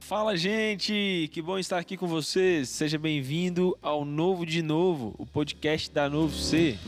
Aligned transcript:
Fala, 0.00 0.36
gente! 0.36 1.30
Que 1.32 1.40
bom 1.40 1.58
estar 1.58 1.78
aqui 1.78 1.96
com 1.96 2.06
vocês. 2.06 2.68
Seja 2.68 2.98
bem-vindo 2.98 3.76
ao 3.80 4.04
Novo 4.04 4.44
de 4.44 4.62
Novo, 4.62 5.14
o 5.18 5.24
podcast 5.24 5.90
da 5.90 6.08
Novo 6.08 6.34
C. 6.34 6.78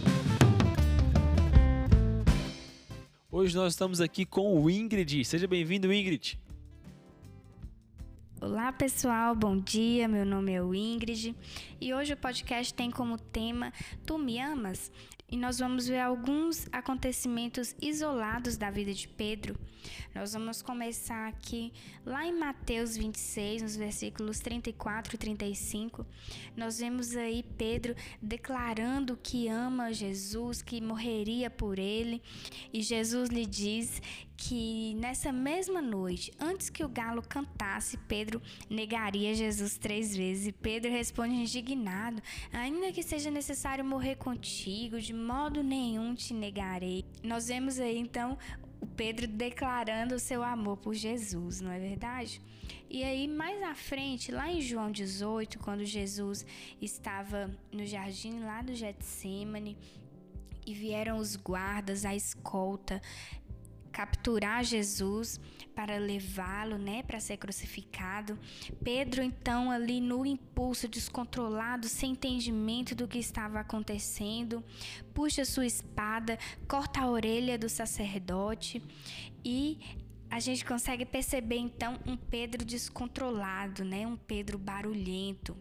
Hoje 3.33 3.57
nós 3.57 3.73
estamos 3.73 4.01
aqui 4.01 4.25
com 4.25 4.63
o 4.63 4.71
Ingrid. 4.71 5.25
Seja 5.25 5.47
bem-vindo, 5.47 5.93
Ingrid. 5.93 6.39
Olá 8.41 8.71
pessoal, 8.73 9.35
bom 9.35 9.59
dia. 9.59 10.07
Meu 10.07 10.27
nome 10.27 10.53
é 10.53 10.63
o 10.63 10.75
Ingrid 10.75 11.35
e 11.81 11.95
hoje 11.95 12.13
o 12.13 12.17
podcast 12.17 12.75
tem 12.75 12.91
como 12.91 13.17
tema 13.17 13.73
Tu 14.05 14.19
me 14.19 14.39
amas? 14.39 14.93
E 15.31 15.37
nós 15.37 15.59
vamos 15.59 15.87
ver 15.89 16.01
alguns 16.01 16.69
acontecimentos 16.71 17.75
isolados 17.81 18.57
da 18.57 18.71
vida 18.71 18.93
de 18.93 19.09
Pedro. 19.09 19.59
Nós 20.15 20.33
vamos 20.33 20.63
começar 20.63 21.29
aqui 21.29 21.73
lá 22.07 22.25
em 22.25 22.33
Mateus 22.33 22.97
26, 22.97 23.63
nos 23.63 23.77
versículos 23.77 24.39
34 24.41 25.15
e 25.15 25.19
35. 25.19 26.07
Nós 26.57 26.79
vemos 26.79 27.17
aí 27.17 27.43
Pedro 27.59 27.95
declarando 28.23 29.19
que 29.23 29.49
ama 29.49 29.93
Jesus, 29.93 30.63
que 30.63 30.81
morreria 30.81 31.51
por 31.51 31.79
ele, 31.79 32.23
e 32.73 32.81
Jesus 32.83 33.29
lhe 33.29 33.45
diz 33.45 34.01
que 34.37 34.95
nessa 34.95 35.33
mesma 35.33 35.81
noite, 35.81 36.33
antes 36.41 36.69
que 36.69 36.85
o 36.85 36.89
galo 36.89 37.23
cantasse, 37.23 37.97
Pedro 38.09 38.43
negaria 38.69 39.35
Jesus 39.35 39.79
três 39.79 40.15
vezes. 40.15 40.49
E 40.49 40.53
Pedro 40.53 40.91
responde 40.91 41.35
indignado: 41.35 42.23
Ainda 42.53 42.93
que 42.93 43.03
seja 43.03 43.31
necessário 43.31 43.85
morrer 43.85 44.17
contigo, 44.17 45.01
de 45.01 45.14
modo 45.15 45.63
nenhum 45.63 46.15
te 46.15 46.35
negarei. 46.35 47.05
Nós 47.23 47.49
vemos 47.49 47.79
aí 47.79 47.99
então 47.99 48.37
o 48.81 48.87
Pedro 48.87 49.27
declarando 49.27 50.15
o 50.15 50.19
seu 50.19 50.43
amor 50.43 50.77
por 50.77 50.95
Jesus, 50.95 51.61
não 51.61 51.71
é 51.71 51.79
verdade? 51.79 52.41
E 52.91 53.03
aí, 53.03 53.27
mais 53.27 53.63
à 53.63 53.75
frente, 53.75 54.31
lá 54.31 54.51
em 54.51 54.61
João 54.61 54.91
18, 54.91 55.59
quando 55.59 55.85
Jesus 55.85 56.45
estava 56.81 57.51
no 57.73 57.85
jardim 57.85 58.41
lá 58.41 58.63
do 58.63 58.75
Getsemane, 58.75 59.77
e 60.67 60.73
vieram 60.73 61.19
os 61.19 61.37
guardas, 61.37 62.05
a 62.05 62.15
escolta, 62.15 63.01
capturar 63.93 64.65
Jesus 64.65 65.41
para 65.75 65.99
levá-lo, 65.99 66.79
né, 66.79 67.03
para 67.03 67.21
ser 67.21 67.37
crucificado. 67.37 68.39
Pedro 68.83 69.23
então 69.23 69.71
ali 69.71 70.01
no 70.01 70.25
impulso 70.25 70.89
descontrolado, 70.89 71.89
sem 71.89 72.13
entendimento 72.13 72.95
do 72.95 73.09
que 73.09 73.19
estava 73.19 73.61
acontecendo, 73.61 74.63
puxa 75.13 75.45
sua 75.45 75.67
espada, 75.67 76.39
corta 76.69 77.01
a 77.01 77.11
orelha 77.11 77.59
do 77.59 77.69
sacerdote 77.69 78.83
e 79.45 79.79
a 80.31 80.41
gente 80.41 80.65
consegue 80.65 81.05
perceber 81.05 81.59
então 81.59 81.99
um 82.07 82.17
Pedro 82.17 82.65
descontrolado, 82.65 83.85
né? 83.85 84.07
Um 84.07 84.17
Pedro 84.17 84.59
barulhento. 84.59 85.57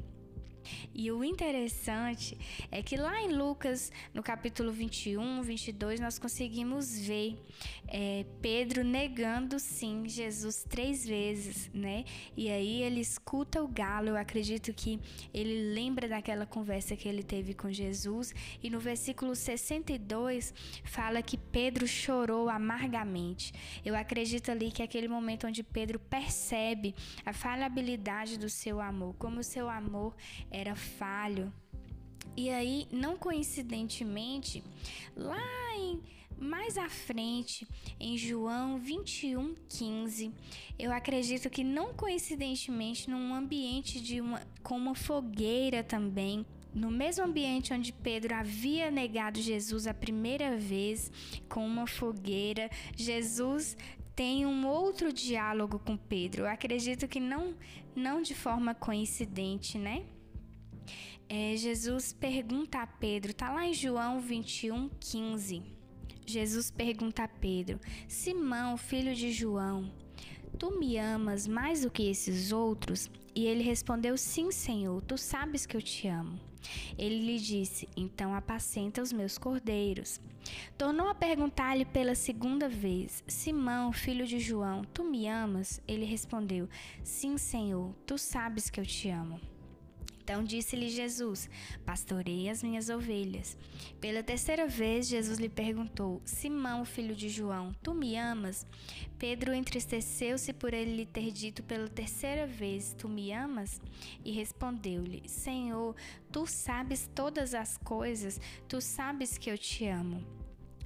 E 0.94 1.11
o 1.11 1.23
interessante 1.23 2.38
é 2.72 2.81
que 2.81 2.95
lá 2.95 3.22
em 3.22 3.33
Lucas, 3.33 3.92
no 4.14 4.23
capítulo 4.23 4.72
21, 4.72 5.42
22, 5.42 6.00
nós 6.00 6.17
conseguimos 6.19 6.97
ver 6.97 7.38
é, 7.88 8.25
Pedro 8.42 8.84
negando 8.84 9.59
sim 9.59 10.08
Jesus 10.08 10.66
três 10.67 11.06
vezes, 11.06 11.69
né? 11.73 12.06
E 12.36 12.50
aí 12.50 12.81
ele 12.81 13.00
escuta 13.00 13.61
o 13.61 13.67
galo, 13.67 14.09
eu 14.09 14.17
acredito 14.17 14.73
que 14.73 15.00
ele 15.34 15.73
lembra 15.73 16.08
daquela 16.08 16.45
conversa 16.45 16.95
que 16.95 17.08
ele 17.08 17.23
teve 17.23 17.53
com 17.53 17.72
Jesus. 17.72 18.34
E 18.61 18.69
no 18.69 18.80
versículo 18.80 19.36
62 19.36 20.53
fala 20.84 21.22
que 21.22 21.38
Pedro 21.38 21.88
chorou 21.88 22.50
amargamente. 22.50 23.53
Eu 23.86 23.95
acredito 23.95 24.50
ali 24.50 24.72
que 24.72 24.81
é 24.81 24.86
aquele 24.86 25.08
momento 25.08 25.47
onde 25.47 25.64
Pedro 25.64 26.00
percebe 26.00 26.95
a 27.25 27.34
falhabilidade 27.34 28.38
do 28.38 28.50
seu 28.50 28.80
amor, 28.80 29.16
como 29.16 29.39
o 29.39 29.44
seu 29.44 29.69
amor 29.69 30.16
era 30.54 30.76
falho. 30.76 31.52
E 32.38 32.50
aí, 32.50 32.88
não 32.91 33.18
coincidentemente, 33.18 34.64
lá 35.16 35.41
em 35.75 36.00
mais 36.40 36.78
à 36.78 36.90
frente, 36.90 37.68
em 38.00 38.18
João 38.18 38.78
21, 38.78 39.56
15, 39.69 40.31
eu 40.78 40.91
acredito 40.91 41.50
que 41.50 41.64
não 41.64 41.94
coincidentemente, 41.94 43.09
num 43.09 43.34
ambiente 43.34 44.02
de 44.02 44.19
uma, 44.19 44.41
com 44.62 44.75
uma 44.75 44.96
fogueira 44.96 45.84
também, 45.84 46.46
no 46.74 46.90
mesmo 46.90 47.24
ambiente 47.24 47.72
onde 47.72 47.94
Pedro 47.94 48.34
havia 48.34 48.90
negado 48.90 49.40
Jesus 49.40 49.85
a 49.85 49.94
primeira 49.94 50.58
vez, 50.58 51.12
com 51.47 51.66
uma 51.66 51.85
fogueira, 51.85 52.70
Jesus 52.96 53.78
tem 54.16 54.46
um 54.46 54.68
outro 54.68 55.14
diálogo 55.14 55.80
com 55.80 55.96
Pedro. 55.96 56.44
Eu 56.44 56.47
acredito 56.47 57.08
que 57.08 57.20
não, 57.20 57.56
não 57.96 58.22
de 58.22 58.35
forma 58.35 58.74
coincidente, 58.74 59.78
né? 59.78 60.03
É, 61.36 61.58
Jesus 61.58 62.14
pergunta 62.14 62.78
a 62.78 62.86
Pedro, 62.86 63.34
tá 63.34 63.52
lá 63.52 63.66
em 63.66 63.74
João 63.74 64.20
21, 64.20 64.88
15. 65.00 65.64
Jesus 66.28 66.70
pergunta 66.70 67.24
a 67.24 67.28
Pedro: 67.28 67.80
Simão, 68.08 68.78
filho 68.78 69.16
de 69.16 69.32
João, 69.32 69.92
tu 70.60 70.78
me 70.78 70.96
amas 71.00 71.48
mais 71.48 71.82
do 71.82 71.90
que 71.90 72.08
esses 72.08 72.52
outros? 72.52 73.10
E 73.34 73.48
ele 73.48 73.64
respondeu: 73.64 74.16
Sim, 74.16 74.52
Senhor, 74.52 75.02
tu 75.02 75.18
sabes 75.18 75.66
que 75.66 75.76
eu 75.76 75.82
te 75.82 76.08
amo. 76.08 76.40
Ele 77.00 77.26
lhe 77.26 77.40
disse: 77.40 77.90
Então 77.98 78.36
apacenta 78.36 79.02
os 79.02 79.12
meus 79.12 79.36
cordeiros. 79.36 80.22
Tornou 80.78 81.08
a 81.08 81.16
perguntar-lhe 81.16 81.84
pela 81.84 82.14
segunda 82.14 82.70
vez: 82.70 83.24
Simão, 83.26 83.92
filho 83.92 84.28
de 84.28 84.38
João, 84.38 84.84
tu 84.94 85.04
me 85.04 85.28
amas? 85.28 85.82
Ele 85.88 86.06
respondeu: 86.06 86.70
Sim, 87.04 87.40
Senhor, 87.40 87.92
tu 88.06 88.20
sabes 88.20 88.70
que 88.70 88.80
eu 88.80 88.86
te 88.86 89.10
amo. 89.10 89.42
Então 90.23 90.41
disse-lhe 90.41 90.89
Jesus: 90.89 91.50
Pastorei 91.85 92.50
as 92.50 92.63
minhas 92.63 92.89
ovelhas. 92.89 93.57
Pela 94.00 94.23
terceira 94.23 94.66
vez, 94.66 95.07
Jesus 95.07 95.38
lhe 95.38 95.50
perguntou: 95.50 96.22
Simão, 96.23 96.85
filho 96.85 97.13
de 97.13 97.28
João, 97.28 97.75
tu 97.84 97.94
me 97.94 98.16
amas? 98.16 98.66
Pedro 99.19 99.53
entristeceu-se 99.53 100.53
por 100.53 100.73
ele 100.73 100.95
lhe 100.95 101.06
ter 101.06 101.29
dito 101.31 101.61
pela 101.61 101.89
terceira 101.89 102.47
vez: 102.47 102.95
Tu 102.97 103.09
me 103.09 103.34
amas? 103.34 103.81
E 104.23 104.31
respondeu-lhe: 104.31 105.28
Senhor, 105.28 105.94
tu 106.31 106.47
sabes 106.47 107.09
todas 107.13 107.53
as 107.53 107.78
coisas, 107.78 108.40
tu 108.67 108.79
sabes 108.79 109.38
que 109.38 109.51
eu 109.51 109.57
te 109.57 109.85
amo. 109.88 110.23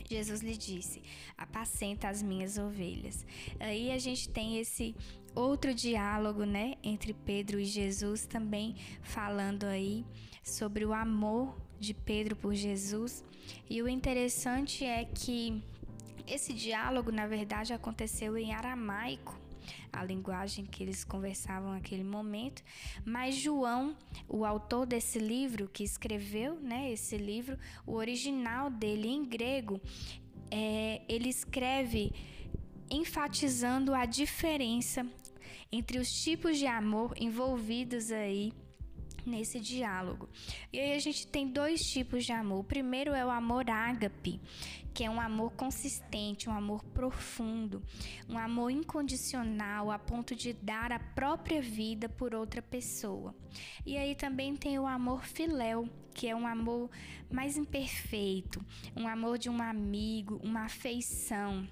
Jesus 0.09 0.41
lhe 0.41 0.57
disse: 0.57 1.03
Apacenta 1.37 2.07
as 2.07 2.23
minhas 2.23 2.57
ovelhas. 2.57 3.25
Aí 3.59 3.91
a 3.91 3.99
gente 3.99 4.29
tem 4.29 4.57
esse 4.57 4.95
outro 5.37 5.73
diálogo, 5.73 6.43
né, 6.43 6.75
entre 6.83 7.13
Pedro 7.13 7.59
e 7.59 7.65
Jesus 7.65 8.25
também 8.25 8.75
falando 9.01 9.65
aí 9.65 10.03
sobre 10.43 10.83
o 10.83 10.93
amor 10.93 11.55
de 11.79 11.93
Pedro 11.93 12.35
por 12.35 12.55
Jesus. 12.55 13.23
E 13.69 13.81
o 13.81 13.87
interessante 13.87 14.83
é 14.83 15.05
que 15.05 15.61
esse 16.25 16.53
diálogo, 16.53 17.11
na 17.11 17.27
verdade, 17.27 17.71
aconteceu 17.71 18.37
em 18.37 18.53
aramaico 18.53 19.39
a 19.91 20.03
linguagem 20.03 20.65
que 20.65 20.83
eles 20.83 21.03
conversavam 21.03 21.71
naquele 21.71 22.03
momento. 22.03 22.63
Mas 23.05 23.35
João, 23.35 23.95
o 24.27 24.45
autor 24.45 24.85
desse 24.85 25.19
livro, 25.19 25.69
que 25.69 25.83
escreveu 25.83 26.55
né, 26.55 26.91
esse 26.91 27.17
livro, 27.17 27.57
o 27.85 27.93
original 27.93 28.69
dele 28.69 29.07
em 29.07 29.25
grego, 29.25 29.79
é, 30.49 31.01
ele 31.07 31.29
escreve 31.29 32.11
enfatizando 32.89 33.93
a 33.93 34.05
diferença 34.05 35.05
entre 35.71 35.99
os 35.99 36.09
tipos 36.09 36.57
de 36.57 36.67
amor 36.67 37.13
envolvidos 37.17 38.11
aí 38.11 38.53
nesse 39.27 39.59
diálogo. 39.59 40.29
E 40.71 40.79
aí 40.79 40.93
a 40.93 40.99
gente 40.99 41.27
tem 41.27 41.47
dois 41.47 41.81
tipos 41.81 42.25
de 42.25 42.31
amor. 42.31 42.59
O 42.59 42.63
primeiro 42.63 43.13
é 43.13 43.25
o 43.25 43.29
amor 43.29 43.69
ágape, 43.69 44.39
que 44.93 45.03
é 45.03 45.09
um 45.09 45.19
amor 45.19 45.51
consistente, 45.51 46.49
um 46.49 46.53
amor 46.53 46.83
profundo, 46.85 47.83
um 48.27 48.37
amor 48.37 48.71
incondicional 48.71 49.91
a 49.91 49.99
ponto 49.99 50.35
de 50.35 50.53
dar 50.53 50.91
a 50.91 50.99
própria 50.99 51.61
vida 51.61 52.09
por 52.09 52.33
outra 52.33 52.61
pessoa. 52.61 53.35
E 53.85 53.97
aí 53.97 54.15
também 54.15 54.55
tem 54.55 54.79
o 54.79 54.87
amor 54.87 55.23
filéu, 55.25 55.87
que 56.13 56.27
é 56.27 56.35
um 56.35 56.47
amor 56.47 56.89
mais 57.29 57.57
imperfeito, 57.57 58.65
um 58.95 59.07
amor 59.07 59.37
de 59.37 59.49
um 59.49 59.61
amigo, 59.61 60.39
uma 60.43 60.65
afeição 60.65 61.67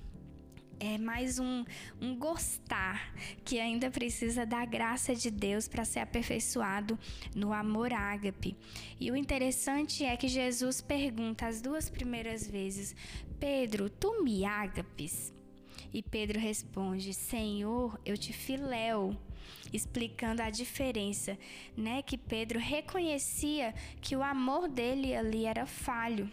é 0.80 0.98
mais 0.98 1.40
um, 1.40 1.64
um 2.02 2.16
gostar 2.18 3.14
que 3.44 3.60
ainda 3.60 3.90
precisa 3.90 4.46
da 4.46 4.66
graça 4.66 5.16
de 5.16 5.32
Deus 5.32 5.68
para 5.68 5.86
ser 5.86 6.00
aperfeiçoado 6.00 6.98
no 7.36 7.54
amor 7.54 7.94
ágape. 7.94 8.56
E 9.00 9.12
o 9.12 9.16
interessante 9.16 10.04
é 10.04 10.16
que 10.18 10.28
Jesus 10.28 10.82
pergunta 10.82 11.48
as 11.48 11.62
duas 11.62 11.90
primeiras 11.90 12.48
vezes: 12.48 12.96
Pedro, 13.40 13.90
tu 13.90 14.24
me 14.24 14.46
ágapes? 14.46 15.34
E 15.94 16.02
Pedro 16.04 16.40
responde: 16.40 17.14
Senhor, 17.14 18.00
eu 18.06 18.18
te 18.18 18.34
filéu. 18.34 19.16
Explicando 19.72 20.42
a 20.42 20.50
diferença, 20.50 21.38
né? 21.76 22.02
Que 22.02 22.18
Pedro 22.18 22.60
reconhecia 22.60 23.74
que 24.02 24.16
o 24.16 24.24
amor 24.24 24.68
dele 24.68 25.16
ali 25.16 25.46
era 25.46 25.66
falho. 25.66 26.30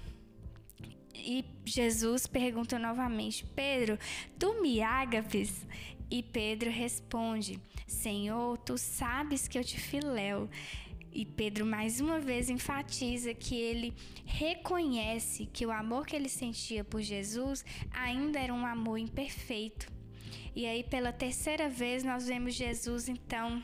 E 1.14 1.44
Jesus 1.64 2.26
pergunta 2.26 2.79
novamente: 2.79 3.44
Pedro, 3.55 3.99
tu 4.38 4.61
me 4.61 4.81
ágapes? 4.81 5.67
E 6.11 6.23
Pedro 6.23 6.70
responde: 6.70 7.59
Senhor, 7.87 8.59
tu 8.59 8.76
sabes 8.76 9.47
que 9.49 9.59
eu 9.59 9.64
te 9.64 9.79
filéu. 9.79 10.49
E 11.14 11.26
Pedro 11.26 11.67
mais 11.67 12.00
uma 12.00 12.19
vez 12.19 12.49
enfatiza 12.49 13.35
que 13.35 13.55
ele 13.55 13.94
reconhece 14.25 15.44
que 15.44 15.67
o 15.67 15.70
amor 15.70 16.06
que 16.06 16.17
ele 16.17 16.29
sentia 16.29 16.82
por 16.82 17.03
Jesus 17.03 17.64
ainda 17.91 18.38
era 18.38 18.53
um 18.53 18.64
amor 18.64 18.97
imperfeito. 18.97 19.93
E 20.56 20.67
aí, 20.67 20.82
pela 20.82 21.12
terceira 21.12 21.69
vez, 21.69 22.03
nós 22.03 22.26
vemos 22.26 22.55
Jesus 22.55 23.09
então 23.09 23.62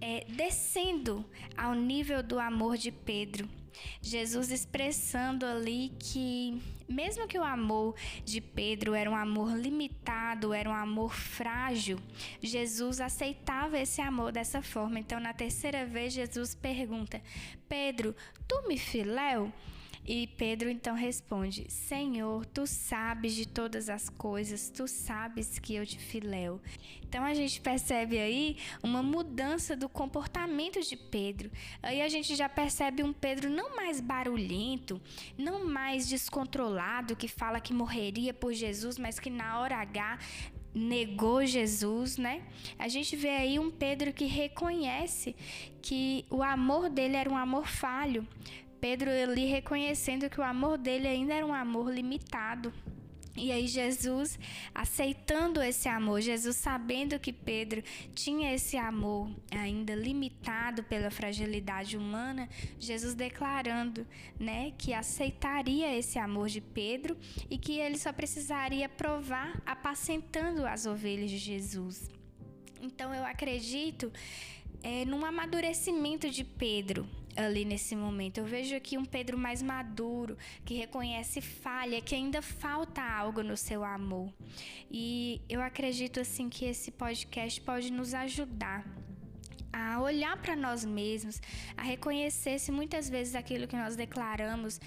é, 0.00 0.24
descendo 0.28 1.24
ao 1.56 1.74
nível 1.74 2.22
do 2.22 2.38
amor 2.38 2.76
de 2.76 2.90
Pedro. 2.90 3.48
Jesus 4.00 4.50
expressando 4.50 5.44
ali 5.46 5.92
que, 5.98 6.60
mesmo 6.88 7.26
que 7.26 7.38
o 7.38 7.44
amor 7.44 7.94
de 8.24 8.40
Pedro 8.40 8.94
era 8.94 9.10
um 9.10 9.16
amor 9.16 9.56
limitado, 9.56 10.52
era 10.52 10.68
um 10.68 10.74
amor 10.74 11.14
frágil, 11.14 11.98
Jesus 12.40 13.00
aceitava 13.00 13.78
esse 13.78 14.00
amor 14.00 14.32
dessa 14.32 14.62
forma. 14.62 14.98
Então, 14.98 15.20
na 15.20 15.32
terceira 15.32 15.84
vez, 15.86 16.12
Jesus 16.12 16.54
pergunta: 16.54 17.20
Pedro, 17.68 18.14
tu 18.46 18.68
me 18.68 18.78
filéu? 18.78 19.52
E 20.06 20.28
Pedro 20.28 20.70
então 20.70 20.94
responde: 20.94 21.66
Senhor, 21.68 22.46
tu 22.46 22.66
sabes 22.66 23.34
de 23.34 23.46
todas 23.46 23.88
as 23.88 24.08
coisas, 24.08 24.70
tu 24.70 24.86
sabes 24.86 25.58
que 25.58 25.74
eu 25.74 25.84
te 25.84 25.98
filéu. 25.98 26.60
Então 27.02 27.24
a 27.24 27.34
gente 27.34 27.60
percebe 27.60 28.18
aí 28.18 28.56
uma 28.82 29.02
mudança 29.02 29.76
do 29.76 29.88
comportamento 29.88 30.80
de 30.80 30.96
Pedro. 30.96 31.50
Aí 31.82 32.02
a 32.02 32.08
gente 32.08 32.36
já 32.36 32.48
percebe 32.48 33.02
um 33.02 33.12
Pedro 33.12 33.50
não 33.50 33.74
mais 33.74 34.00
barulhento, 34.00 35.00
não 35.36 35.64
mais 35.64 36.08
descontrolado, 36.08 37.16
que 37.16 37.26
fala 37.26 37.60
que 37.60 37.72
morreria 37.72 38.32
por 38.32 38.52
Jesus, 38.52 38.98
mas 38.98 39.18
que 39.18 39.30
na 39.30 39.60
hora 39.60 39.76
H 39.76 40.18
negou 40.76 41.44
Jesus, 41.46 42.18
né? 42.18 42.42
A 42.78 42.86
gente 42.86 43.16
vê 43.16 43.30
aí 43.30 43.58
um 43.58 43.70
Pedro 43.70 44.12
que 44.12 44.26
reconhece 44.26 45.34
que 45.80 46.26
o 46.28 46.42
amor 46.42 46.90
dele 46.90 47.16
era 47.16 47.30
um 47.30 47.36
amor 47.36 47.66
falho, 47.66 48.28
Pedro 48.80 49.10
ali 49.10 49.46
reconhecendo 49.46 50.30
que 50.30 50.40
o 50.40 50.44
amor 50.44 50.78
dele 50.78 51.08
ainda 51.08 51.34
era 51.34 51.46
um 51.46 51.54
amor 51.54 51.92
limitado. 51.92 52.72
E 53.36 53.52
aí 53.52 53.66
Jesus 53.66 54.38
aceitando 54.74 55.60
esse 55.60 55.88
amor, 55.88 56.22
Jesus 56.22 56.56
sabendo 56.56 57.18
que 57.18 57.32
Pedro 57.32 57.82
tinha 58.14 58.54
esse 58.54 58.78
amor 58.78 59.30
ainda 59.50 59.94
limitado 59.94 60.82
pela 60.82 61.10
fragilidade 61.10 61.98
humana, 61.98 62.48
Jesus 62.78 63.14
declarando, 63.14 64.06
né, 64.40 64.72
que 64.78 64.94
aceitaria 64.94 65.94
esse 65.94 66.18
amor 66.18 66.48
de 66.48 66.62
Pedro 66.62 67.16
e 67.50 67.58
que 67.58 67.78
ele 67.78 67.98
só 67.98 68.10
precisaria 68.10 68.88
provar 68.88 69.60
apacentando 69.66 70.66
as 70.66 70.86
ovelhas 70.86 71.30
de 71.30 71.36
Jesus. 71.36 72.08
Então 72.80 73.14
eu 73.14 73.24
acredito 73.24 74.10
é, 74.82 75.04
num 75.04 75.24
amadurecimento 75.26 76.30
de 76.30 76.42
Pedro, 76.42 77.06
ali 77.36 77.64
nesse 77.64 77.94
momento. 77.94 78.38
Eu 78.38 78.44
vejo 78.44 78.74
aqui 78.74 78.96
um 78.96 79.04
Pedro 79.04 79.38
mais 79.38 79.62
maduro, 79.62 80.36
que 80.64 80.74
reconhece 80.74 81.40
falha, 81.40 82.00
que 82.00 82.14
ainda 82.14 82.40
falta 82.40 83.02
algo 83.02 83.42
no 83.42 83.56
seu 83.56 83.84
amor. 83.84 84.32
E 84.90 85.40
eu 85.48 85.60
acredito 85.60 86.20
assim 86.20 86.48
que 86.48 86.64
esse 86.64 86.90
podcast 86.90 87.60
pode 87.60 87.92
nos 87.92 88.14
ajudar 88.14 88.84
a 89.72 90.00
olhar 90.00 90.36
para 90.38 90.56
nós 90.56 90.86
mesmos, 90.86 91.40
a 91.76 91.82
reconhecer 91.82 92.58
se 92.58 92.72
muitas 92.72 93.10
vezes 93.10 93.34
aquilo 93.34 93.66
que 93.66 93.76
nós 93.76 93.94
declaramos 93.94 94.80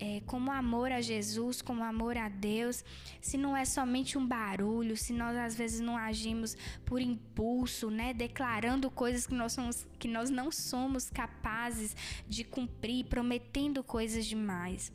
é, 0.00 0.22
como 0.24 0.50
amor 0.50 0.90
a 0.90 1.02
Jesus, 1.02 1.60
como 1.60 1.84
amor 1.84 2.16
a 2.16 2.28
Deus, 2.28 2.82
se 3.20 3.36
não 3.36 3.54
é 3.54 3.66
somente 3.66 4.16
um 4.16 4.26
barulho, 4.26 4.96
se 4.96 5.12
nós 5.12 5.36
às 5.36 5.54
vezes 5.54 5.80
não 5.80 5.96
agimos 5.96 6.56
por 6.86 7.02
impulso, 7.02 7.90
né, 7.90 8.14
declarando 8.14 8.90
coisas 8.90 9.26
que 9.26 9.34
nós, 9.34 9.52
somos, 9.52 9.86
que 9.98 10.08
nós 10.08 10.30
não 10.30 10.50
somos 10.50 11.10
capazes 11.10 11.94
de 12.26 12.42
cumprir, 12.42 13.04
prometendo 13.04 13.84
coisas 13.84 14.24
demais, 14.24 14.90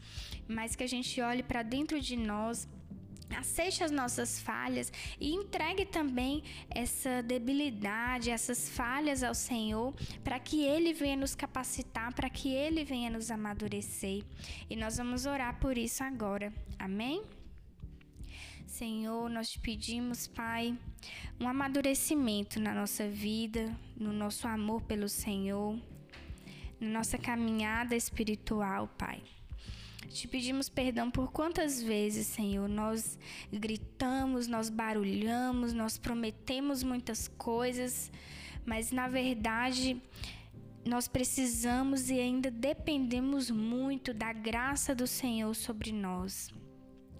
mas 0.47 0.75
que 0.75 0.83
a 0.83 0.87
gente 0.87 1.21
olhe 1.21 1.43
para 1.43 1.61
dentro 1.61 2.01
de 2.01 2.17
nós 2.17 2.67
aceite 3.35 3.83
as 3.83 3.91
nossas 3.91 4.41
falhas 4.41 4.91
e 5.19 5.33
entregue 5.33 5.85
também 5.85 6.43
essa 6.69 7.21
debilidade, 7.21 8.29
essas 8.29 8.69
falhas 8.69 9.23
ao 9.23 9.35
Senhor, 9.35 9.93
para 10.23 10.39
que 10.39 10.63
Ele 10.63 10.93
venha 10.93 11.17
nos 11.17 11.35
capacitar, 11.35 12.13
para 12.13 12.29
que 12.29 12.53
Ele 12.53 12.83
venha 12.83 13.09
nos 13.09 13.29
amadurecer. 13.29 14.23
E 14.69 14.75
nós 14.75 14.97
vamos 14.97 15.25
orar 15.25 15.59
por 15.59 15.77
isso 15.77 16.03
agora. 16.03 16.53
Amém? 16.79 17.23
Senhor, 18.65 19.29
nós 19.29 19.51
te 19.51 19.59
pedimos, 19.59 20.27
Pai, 20.27 20.77
um 21.39 21.47
amadurecimento 21.47 22.59
na 22.59 22.73
nossa 22.73 23.07
vida, 23.07 23.73
no 23.95 24.11
nosso 24.11 24.47
amor 24.49 24.81
pelo 24.81 25.07
Senhor, 25.07 25.79
na 26.77 26.89
nossa 26.89 27.17
caminhada 27.17 27.95
espiritual, 27.95 28.89
Pai. 28.97 29.23
Te 30.09 30.27
pedimos 30.27 30.69
perdão 30.69 31.09
por 31.11 31.31
quantas 31.31 31.81
vezes, 31.81 32.27
Senhor, 32.27 32.67
nós 32.69 33.17
gritamos, 33.51 34.47
nós 34.47 34.69
barulhamos, 34.69 35.73
nós 35.73 35.97
prometemos 35.97 36.83
muitas 36.83 37.27
coisas, 37.27 38.11
mas 38.65 38.91
na 38.91 39.07
verdade 39.07 40.01
nós 40.85 41.07
precisamos 41.07 42.09
e 42.09 42.19
ainda 42.19 42.51
dependemos 42.51 43.49
muito 43.49 44.13
da 44.13 44.31
graça 44.31 44.93
do 44.93 45.07
Senhor 45.07 45.53
sobre 45.55 45.91
nós. 45.91 46.53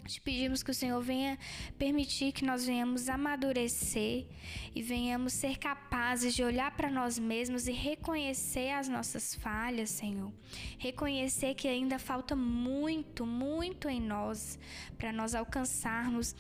Te 0.06 0.22
pedimos 0.22 0.62
que 0.62 0.70
o 0.70 0.74
Senhor 0.74 1.02
venha 1.02 1.38
permitir 1.80 2.32
que 2.32 2.46
nós 2.46 2.66
venhamos 2.66 3.10
amadurecer 3.10 4.28
e 4.76 4.82
venhamos 4.82 5.34
ser 5.34 5.58
capazes 5.58 6.36
de 6.36 6.44
olhar 6.44 6.76
para 6.76 6.92
nós 6.92 7.18
mesmos 7.18 7.68
e 7.68 7.72
reconhecer 7.72 8.70
as 8.70 8.88
nossas 8.88 9.34
falhas, 9.34 9.90
Senhor. 9.90 10.32
Reconhecer 10.78 11.56
que 11.56 11.68
ainda 11.68 11.98
falta 11.98 12.36
muito, 12.36 13.26
muito 13.26 13.90
em 13.90 14.00
nós 14.00 14.60
para 14.96 15.12
nós 15.12 15.34
alcançarmos 15.34 16.36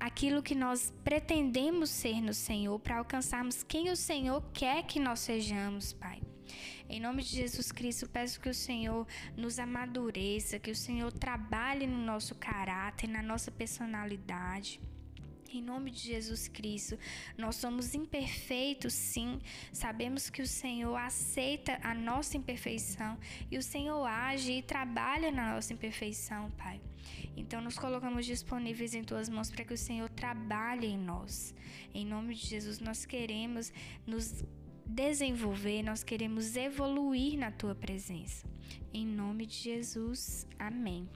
aquilo 0.00 0.42
que 0.42 0.54
nós 0.54 0.92
pretendemos 1.04 1.90
ser 1.90 2.20
no 2.20 2.34
Senhor, 2.34 2.78
para 2.80 2.98
alcançarmos 2.98 3.62
quem 3.62 3.90
o 3.90 3.96
Senhor 3.96 4.42
quer 4.52 4.82
que 4.84 4.98
nós 4.98 5.20
sejamos, 5.20 5.92
Pai. 5.92 6.20
Em 6.88 7.00
nome 7.00 7.22
de 7.22 7.36
Jesus 7.36 7.70
Cristo, 7.70 8.08
peço 8.08 8.40
que 8.40 8.48
o 8.48 8.54
Senhor 8.54 9.06
nos 9.36 9.58
amadureça, 9.58 10.58
que 10.58 10.70
o 10.70 10.76
Senhor 10.76 11.12
trabalhe 11.12 11.86
no 11.86 11.98
nosso 11.98 12.34
caráter, 12.34 13.08
na 13.08 13.22
nossa 13.22 13.50
personalidade. 13.50 14.80
Em 15.52 15.60
nome 15.60 15.90
de 15.90 15.98
Jesus 15.98 16.46
Cristo, 16.46 16.96
nós 17.36 17.56
somos 17.56 17.92
imperfeitos, 17.92 18.92
sim. 18.92 19.40
Sabemos 19.72 20.30
que 20.30 20.42
o 20.42 20.46
Senhor 20.46 20.94
aceita 20.94 21.76
a 21.82 21.92
nossa 21.92 22.36
imperfeição 22.36 23.18
e 23.50 23.58
o 23.58 23.62
Senhor 23.62 24.04
age 24.06 24.52
e 24.52 24.62
trabalha 24.62 25.32
na 25.32 25.54
nossa 25.54 25.72
imperfeição, 25.72 26.52
Pai. 26.52 26.80
Então, 27.36 27.60
nos 27.60 27.76
colocamos 27.76 28.26
disponíveis 28.26 28.94
em 28.94 29.02
tuas 29.02 29.28
mãos 29.28 29.50
para 29.50 29.64
que 29.64 29.74
o 29.74 29.78
Senhor 29.78 30.08
trabalhe 30.10 30.86
em 30.86 30.98
nós. 30.98 31.52
Em 31.92 32.06
nome 32.06 32.34
de 32.34 32.46
Jesus, 32.46 32.78
nós 32.78 33.04
queremos 33.04 33.72
nos 34.06 34.44
desenvolver, 34.90 35.82
nós 35.82 36.02
queremos 36.02 36.56
evoluir 36.56 37.38
na 37.38 37.50
tua 37.50 37.74
presença. 37.74 38.46
Em 38.92 39.06
nome 39.06 39.46
de 39.46 39.54
Jesus, 39.54 40.46
amém. 40.58 41.08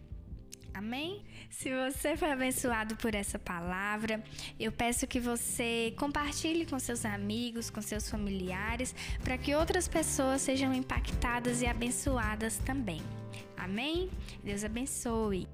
Amém? 0.72 1.22
Se 1.50 1.70
você 1.70 2.16
foi 2.16 2.32
abençoado 2.32 2.96
por 2.96 3.14
essa 3.14 3.38
palavra, 3.38 4.22
eu 4.58 4.72
peço 4.72 5.06
que 5.06 5.20
você 5.20 5.94
compartilhe 5.96 6.66
com 6.66 6.78
seus 6.80 7.04
amigos, 7.04 7.70
com 7.70 7.80
seus 7.80 8.10
familiares, 8.10 8.92
para 9.22 9.38
que 9.38 9.54
outras 9.54 9.86
pessoas 9.86 10.42
sejam 10.42 10.74
impactadas 10.74 11.62
e 11.62 11.66
abençoadas 11.66 12.58
também. 12.58 13.00
Amém? 13.56 14.10
Deus 14.42 14.64
abençoe. 14.64 15.46